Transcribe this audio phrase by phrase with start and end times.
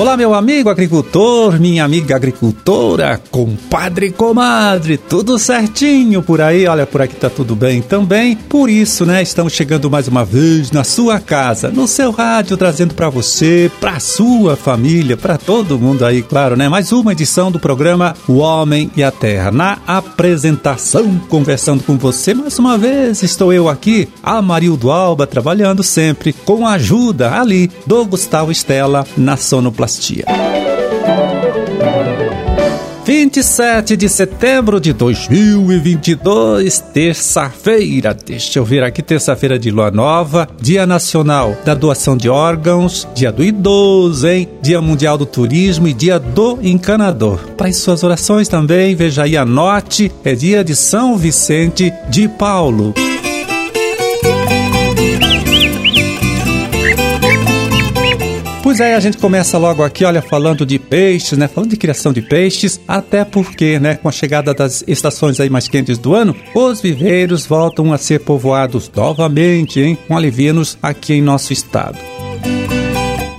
[0.00, 6.66] Olá, meu amigo agricultor, minha amiga agricultora, compadre, comadre, tudo certinho por aí?
[6.66, 8.34] Olha, por aqui tá tudo bem também.
[8.34, 12.94] Por isso, né, estamos chegando mais uma vez na sua casa, no seu rádio, trazendo
[12.94, 16.66] para você, para sua família, para todo mundo aí, claro, né?
[16.66, 19.50] Mais uma edição do programa O Homem e a Terra.
[19.50, 26.32] Na apresentação, conversando com você mais uma vez, estou eu aqui, Amarildo Alba, trabalhando sempre
[26.32, 30.24] com a ajuda ali do Gustavo Estela na sonoplastia Sonoplastia.
[33.04, 38.14] 27 de setembro de 2022, terça-feira.
[38.14, 43.32] Deixa eu ver aqui, terça-feira de lua nova, Dia Nacional da Doação de Órgãos, Dia
[43.32, 44.48] do Idoso, hein?
[44.62, 47.40] Dia Mundial do Turismo e Dia do Encanador.
[47.56, 52.94] Para as suas orações também, veja aí, anote, é dia de São Vicente de Paulo.
[58.70, 61.48] Pois é, a gente começa logo aqui, olha, falando de peixes, né?
[61.48, 65.66] Falando de criação de peixes, até porque, né, com a chegada das estações aí mais
[65.66, 69.98] quentes do ano, os viveiros voltam a ser povoados novamente, hein?
[70.06, 71.98] Com alivinos aqui em nosso estado.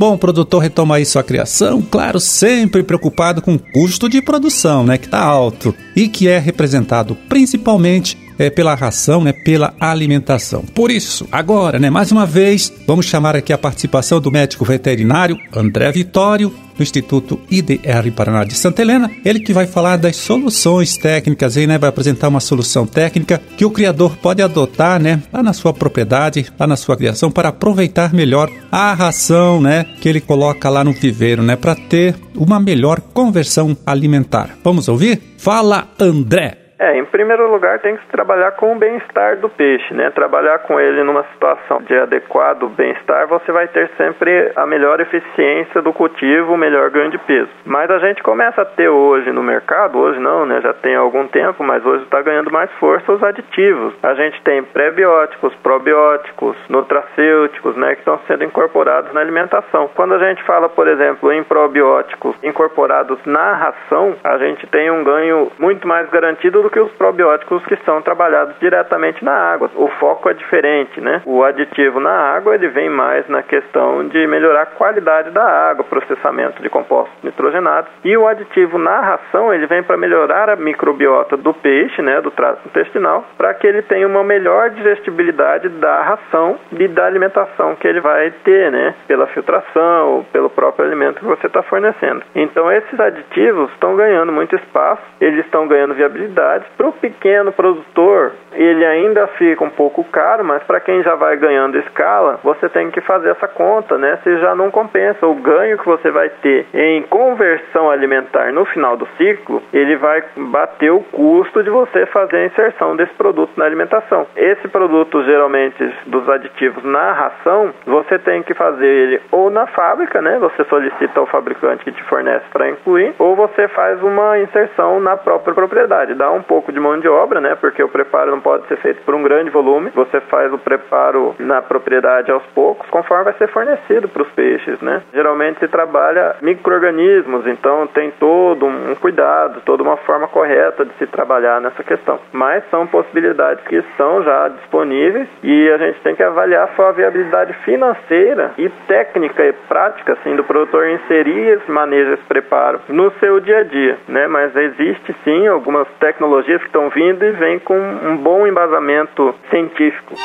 [0.02, 4.84] Bom, o produtor retoma aí sua criação, claro, sempre preocupado com o custo de produção,
[4.84, 10.64] né, que está alto e que é representado principalmente é, pela ração, né, pela alimentação.
[10.74, 15.38] Por isso, agora, né, mais uma vez, vamos chamar aqui a participação do médico veterinário
[15.56, 20.98] André Vitório, do Instituto IDR Paraná de Santa Helena, ele que vai falar das soluções
[20.98, 25.44] técnicas aí, né, vai apresentar uma solução técnica que o criador pode adotar, né, lá
[25.44, 30.20] na sua propriedade, lá na sua criação para aproveitar melhor a ração, né, que ele
[30.20, 34.58] coloca lá no viveiro, né, para ter uma melhor conversão alimentar.
[34.64, 35.22] Vamos ouvir?
[35.38, 36.61] Fala, André.
[36.82, 40.10] É, em primeiro lugar tem que se trabalhar com o bem-estar do peixe, né?
[40.10, 45.80] Trabalhar com ele numa situação de adequado bem-estar, você vai ter sempre a melhor eficiência
[45.80, 47.52] do cultivo, o melhor ganho de peso.
[47.66, 50.60] Mas a gente começa a ter hoje no mercado, hoje não, né?
[50.60, 53.94] Já tem algum tempo, mas hoje está ganhando mais força os aditivos.
[54.02, 57.94] A gente tem pré-bióticos, probióticos, nutracêuticos, né?
[57.94, 59.88] Que estão sendo incorporados na alimentação.
[59.94, 65.04] Quando a gente fala, por exemplo, em probióticos incorporados na ração, a gente tem um
[65.04, 69.70] ganho muito mais garantido do que os probióticos que são trabalhados diretamente na água.
[69.76, 71.22] O foco é diferente, né?
[71.26, 75.84] O aditivo na água ele vem mais na questão de melhorar a qualidade da água,
[75.84, 81.36] processamento de compostos nitrogenados, e o aditivo na ração ele vem para melhorar a microbiota
[81.38, 86.58] do peixe, né, do trato intestinal, para que ele tenha uma melhor digestibilidade da ração
[86.72, 91.26] e da alimentação que ele vai ter, né, pela filtração ou pelo próprio alimento que
[91.26, 92.24] você está fornecendo.
[92.36, 98.34] Então esses aditivos estão ganhando muito espaço, eles estão ganhando viabilidade para o pequeno produtor,
[98.54, 102.92] ele ainda fica um pouco caro, mas para quem já vai ganhando escala, você tem
[102.92, 104.20] que fazer essa conta, né?
[104.24, 108.98] Se já não compensa o ganho que você vai ter em conversão alimentar no final
[108.98, 113.66] do ciclo, ele vai bater o custo de você fazer a inserção desse produto na
[113.66, 114.28] alimentação.
[114.36, 120.22] Esse produto, geralmente, dos aditivos na ração, você tem que fazer ele ou na fábrica,
[120.22, 120.38] né?
[120.40, 125.18] Você solicita ao fabricante que te fornece para incluir, ou você faz uma inserção na
[125.18, 126.14] própria propriedade.
[126.14, 127.56] Dá um pouco de mão de obra, né?
[127.56, 129.92] Porque o preparo não pode ser feito por um grande volume.
[129.96, 134.80] Você faz o preparo na propriedade aos poucos, conforme vai ser fornecido para os peixes,
[134.82, 135.02] né?
[135.14, 141.08] Geralmente se trabalha microorganismos, então tem todo um cuidado, toda uma forma correta de se
[141.08, 142.20] trabalhar nessa questão.
[142.32, 146.92] Mas são possibilidades que estão já disponíveis e a gente tem que avaliar só a
[146.92, 153.12] viabilidade financeira e técnica e prática assim do produtor inserir esse manejo, esse preparo no
[153.20, 154.28] seu dia a dia, né?
[154.28, 159.36] Mas existe sim algumas tecnologias tecnologias que estão vindo e vem com um bom embasamento
[159.50, 160.16] científico.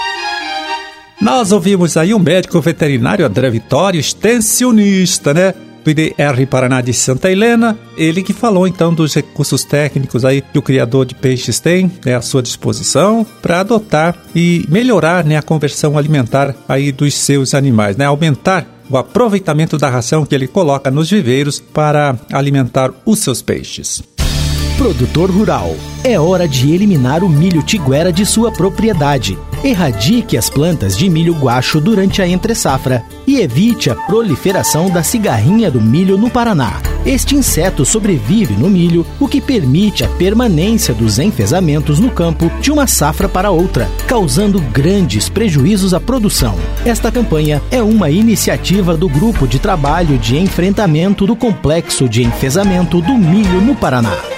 [1.20, 5.54] Nós ouvimos aí um médico veterinário, André Vitório, extensionista, né?
[5.82, 10.58] do IDR Paraná de Santa Helena, ele que falou então dos recursos técnicos aí que
[10.58, 15.42] o criador de peixes tem né, à sua disposição para adotar e melhorar né, a
[15.42, 20.90] conversão alimentar aí dos seus animais, né, aumentar o aproveitamento da ração que ele coloca
[20.90, 24.02] nos viveiros para alimentar os seus peixes.
[24.76, 25.74] Produtor rural,
[26.04, 29.38] é hora de eliminar o milho tiguera de sua propriedade.
[29.64, 35.70] Erradique as plantas de milho guacho durante a entre-safra e evite a proliferação da cigarrinha
[35.70, 36.82] do milho no Paraná.
[37.06, 42.70] Este inseto sobrevive no milho, o que permite a permanência dos enfesamentos no campo de
[42.70, 46.54] uma safra para outra, causando grandes prejuízos à produção.
[46.84, 53.00] Esta campanha é uma iniciativa do Grupo de Trabalho de Enfrentamento do Complexo de Enfesamento
[53.00, 54.35] do Milho no Paraná.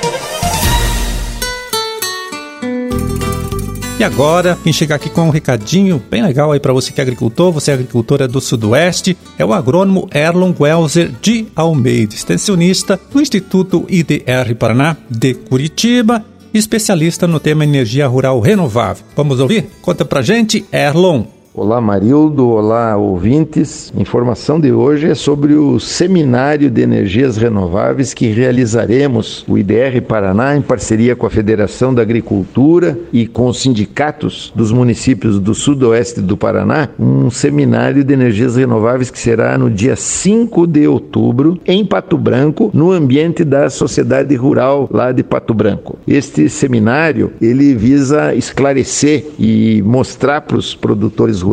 [3.99, 7.03] E agora, quem chega aqui com um recadinho bem legal aí para você que é
[7.03, 13.21] agricultor, você é agricultora do Sudoeste, é o agrônomo Erlon Welser de Almeida, extensionista do
[13.21, 16.25] Instituto IDR Paraná de Curitiba,
[16.55, 19.05] especialista no tema energia rural renovável.
[19.17, 19.69] Vamos ouvir?
[19.83, 21.38] Conta pra gente, Erlon.
[21.61, 23.93] Olá Marildo, olá ouvintes.
[23.99, 30.57] Informação de hoje é sobre o Seminário de Energias Renováveis que realizaremos o IDR Paraná
[30.57, 36.21] em parceria com a Federação da Agricultura e com os sindicatos dos municípios do sudoeste
[36.21, 41.85] do Paraná, um seminário de energias renováveis que será no dia 5 de outubro em
[41.85, 45.99] Pato Branco, no ambiente da Sociedade Rural lá de Pato Branco.
[46.07, 51.48] Este seminário, ele visa esclarecer e mostrar para os produtores rurais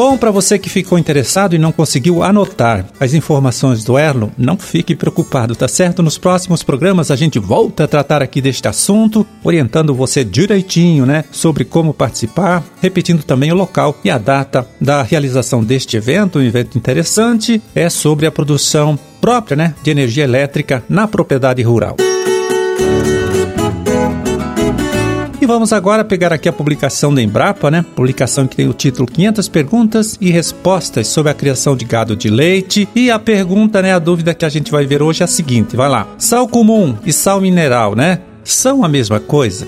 [0.03, 4.57] Bom, para você que ficou interessado e não conseguiu anotar as informações do Erlon, não
[4.57, 6.03] fique preocupado, tá certo?
[6.03, 11.27] Nos próximos programas a gente volta a tratar aqui deste assunto, orientando você direitinho, né,
[11.31, 16.43] sobre como participar, repetindo também o local e a data da realização deste evento, um
[16.43, 21.97] evento interessante, é sobre a produção própria, né, de energia elétrica na propriedade rural.
[25.51, 27.85] Vamos agora pegar aqui a publicação da Embrapa, né?
[27.97, 32.31] Publicação que tem o título 500 perguntas e respostas sobre a criação de gado de
[32.31, 32.89] leite.
[32.95, 35.75] E a pergunta, né, a dúvida que a gente vai ver hoje é a seguinte,
[35.75, 36.07] vai lá.
[36.19, 38.21] Sal comum e sal mineral, né?
[38.45, 39.67] São a mesma coisa?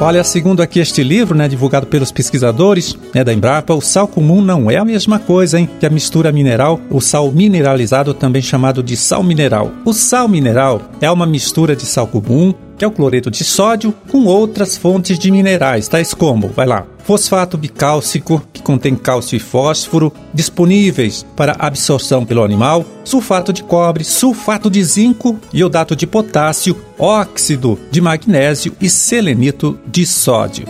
[0.00, 4.42] Olha, segundo aqui este livro, né, divulgado pelos pesquisadores né, da Embrapa, o sal comum
[4.42, 8.82] não é a mesma coisa, hein, que a mistura mineral, o sal mineralizado, também chamado
[8.82, 9.72] de sal mineral.
[9.86, 13.94] O sal mineral é uma mistura de sal comum, que é o cloreto de sódio,
[14.10, 19.40] com outras fontes de minerais, tais como, vai lá, fosfato bicálcico, que contém cálcio e
[19.40, 26.76] fósforo, disponíveis para absorção pelo animal, sulfato de cobre, sulfato de zinco, iodato de potássio,
[26.98, 30.66] óxido de magnésio e selenito de sódio.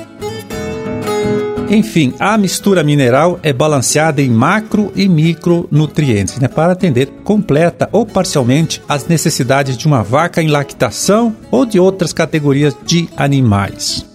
[1.69, 8.07] Enfim, a mistura mineral é balanceada em macro e micronutrientes, né, para atender completa ou
[8.07, 14.07] parcialmente as necessidades de uma vaca em lactação ou de outras categorias de animais.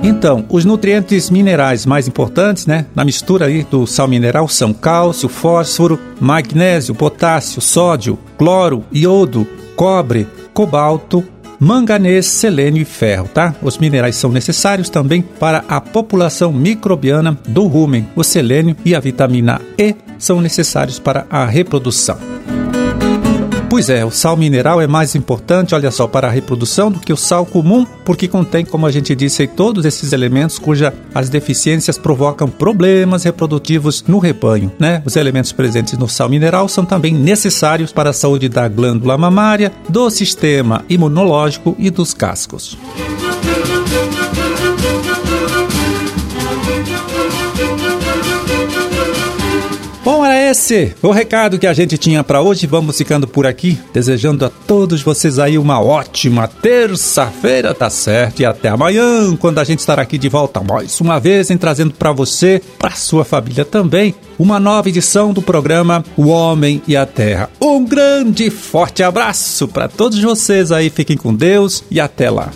[0.00, 5.28] Então, os nutrientes minerais mais importantes, né, na mistura aí do sal mineral são cálcio,
[5.28, 11.24] fósforo, magnésio, potássio, sódio, cloro, iodo, cobre, cobalto,
[11.64, 13.54] manganês, selênio e ferro, tá?
[13.62, 18.06] Os minerais são necessários também para a população microbiana do rumen.
[18.14, 22.33] O selênio e a vitamina E são necessários para a reprodução.
[23.74, 27.12] Pois é, o sal mineral é mais importante, olha só, para a reprodução do que
[27.12, 31.98] o sal comum, porque contém, como a gente disse, todos esses elementos cuja as deficiências
[31.98, 35.02] provocam problemas reprodutivos no rebanho, né?
[35.04, 39.72] Os elementos presentes no sal mineral são também necessários para a saúde da glândula mamária,
[39.88, 42.78] do sistema imunológico e dos cascos.
[43.90, 44.13] Bom,
[50.50, 52.66] esse o recado que a gente tinha para hoje.
[52.66, 58.40] Vamos ficando por aqui, desejando a todos vocês aí uma ótima terça-feira, tá certo?
[58.40, 61.94] E até amanhã, quando a gente estará aqui de volta mais uma vez, em trazendo
[61.94, 67.06] para você, para sua família também, uma nova edição do programa O Homem e a
[67.06, 67.50] Terra.
[67.60, 72.50] Um grande forte abraço para todos vocês aí, fiquem com Deus e até lá.